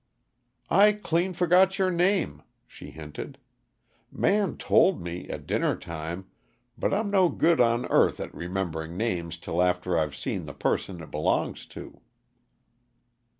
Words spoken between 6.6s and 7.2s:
but I'm